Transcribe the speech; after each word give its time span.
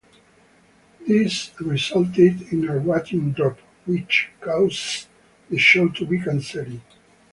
This 1.07 1.51
resulted 1.59 2.51
in 2.51 2.67
a 2.67 2.79
ratings 2.79 3.35
drop, 3.35 3.59
which 3.85 4.29
caused 4.41 5.05
the 5.47 5.59
show 5.59 5.89
to 5.89 6.05
be 6.07 6.19
canceled. 6.19 6.81